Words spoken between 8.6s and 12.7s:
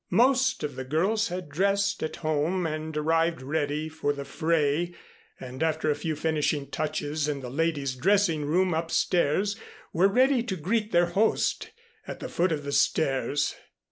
upstairs were ready to greet their host, at the foot of